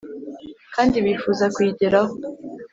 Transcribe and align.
kandi 0.75 0.95
bifuza 1.05 1.45
kuyigeraho. 1.53 2.13